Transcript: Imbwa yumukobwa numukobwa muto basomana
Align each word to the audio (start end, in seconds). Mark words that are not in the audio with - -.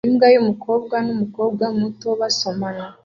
Imbwa 0.07 0.27
yumukobwa 0.33 0.95
numukobwa 1.05 1.65
muto 1.79 2.07
basomana 2.19 2.85